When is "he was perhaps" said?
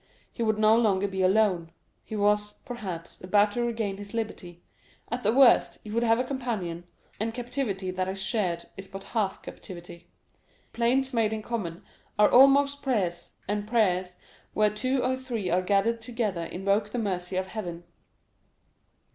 2.03-3.21